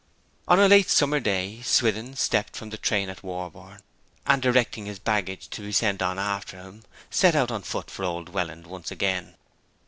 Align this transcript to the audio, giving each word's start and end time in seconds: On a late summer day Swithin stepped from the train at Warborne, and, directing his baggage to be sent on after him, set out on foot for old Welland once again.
On 0.47 0.59
a 0.59 0.67
late 0.67 0.89
summer 0.89 1.19
day 1.19 1.61
Swithin 1.61 2.15
stepped 2.15 2.55
from 2.55 2.71
the 2.71 2.77
train 2.79 3.07
at 3.07 3.21
Warborne, 3.21 3.83
and, 4.25 4.41
directing 4.41 4.87
his 4.87 4.97
baggage 4.97 5.47
to 5.51 5.61
be 5.61 5.71
sent 5.71 6.01
on 6.01 6.17
after 6.17 6.57
him, 6.57 6.81
set 7.11 7.35
out 7.35 7.51
on 7.51 7.61
foot 7.61 7.91
for 7.91 8.03
old 8.03 8.29
Welland 8.29 8.65
once 8.65 8.89
again. 8.89 9.35